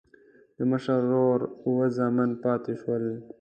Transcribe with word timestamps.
د 0.57 0.59
مشر 0.71 0.99
ورور 1.05 1.41
اووه 1.65 1.87
زامن 1.97 2.29
پاتې 2.43 2.73
شول. 2.81 3.03